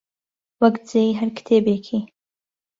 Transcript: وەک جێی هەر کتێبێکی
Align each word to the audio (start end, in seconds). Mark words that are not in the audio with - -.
وەک 0.61 0.75
جێی 0.89 1.17
هەر 1.19 1.29
کتێبێکی 1.37 1.99